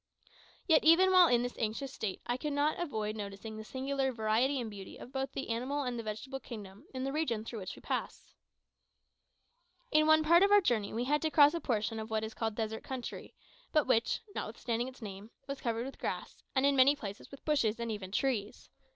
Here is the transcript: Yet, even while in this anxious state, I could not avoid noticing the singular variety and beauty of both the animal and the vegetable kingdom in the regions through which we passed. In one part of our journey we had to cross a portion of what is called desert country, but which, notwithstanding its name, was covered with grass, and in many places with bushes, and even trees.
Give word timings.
Yet, 0.65 0.83
even 0.83 1.11
while 1.11 1.27
in 1.27 1.43
this 1.43 1.59
anxious 1.59 1.93
state, 1.93 2.21
I 2.25 2.35
could 2.35 2.53
not 2.53 2.79
avoid 2.79 3.15
noticing 3.15 3.55
the 3.57 3.63
singular 3.63 4.11
variety 4.11 4.59
and 4.59 4.67
beauty 4.67 4.97
of 4.97 5.11
both 5.11 5.31
the 5.33 5.49
animal 5.49 5.83
and 5.83 5.99
the 5.99 6.01
vegetable 6.01 6.39
kingdom 6.39 6.87
in 6.91 7.03
the 7.03 7.11
regions 7.11 7.47
through 7.47 7.59
which 7.59 7.75
we 7.75 7.83
passed. 7.83 8.33
In 9.91 10.07
one 10.07 10.23
part 10.23 10.41
of 10.41 10.49
our 10.49 10.59
journey 10.59 10.91
we 10.91 11.03
had 11.03 11.21
to 11.21 11.29
cross 11.29 11.53
a 11.53 11.59
portion 11.61 11.99
of 11.99 12.09
what 12.09 12.23
is 12.23 12.33
called 12.33 12.55
desert 12.55 12.81
country, 12.83 13.35
but 13.71 13.85
which, 13.85 14.21
notwithstanding 14.33 14.87
its 14.87 15.03
name, 15.03 15.29
was 15.45 15.61
covered 15.61 15.85
with 15.85 15.99
grass, 15.99 16.41
and 16.55 16.65
in 16.65 16.75
many 16.75 16.95
places 16.95 17.29
with 17.29 17.45
bushes, 17.45 17.79
and 17.79 17.91
even 17.91 18.11
trees. 18.11 18.71